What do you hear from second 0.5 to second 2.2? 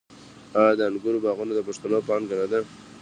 آیا د انګورو باغونه د پښتنو